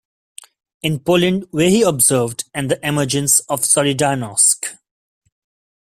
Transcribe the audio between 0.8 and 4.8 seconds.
In Poland where he observed and the emergence of Solidarnosc.